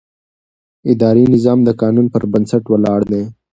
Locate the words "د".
1.67-1.69